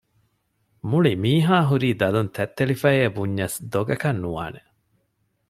މުޅި 0.89 1.11
މީހާ 1.23 1.57
ހުރީ 1.69 1.89
ދަލުން 2.01 2.29
ތަތްތެޅިފަޔޭ 2.35 3.01
ބުންޏަސް 3.15 3.57
ދޮގަކަށް 3.71 4.21
ނުވާނެ 4.23 4.61